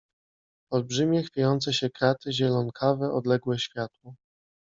[0.71, 4.13] Olbrzymie, chwiejące się kraty, zielonkawe, odlegle światło.